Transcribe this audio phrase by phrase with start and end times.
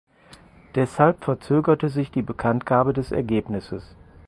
[0.73, 3.95] Deshalb verzögerte sich die Bekanntgabe des Ergebnisses.